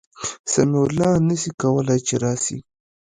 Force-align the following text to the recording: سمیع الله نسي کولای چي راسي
سمیع 0.51 0.83
الله 0.87 1.11
نسي 1.27 1.51
کولای 1.61 1.99
چي 2.07 2.15
راسي 2.23 2.57